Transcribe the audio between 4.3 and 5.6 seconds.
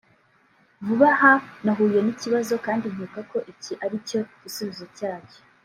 gisubizo cyacyo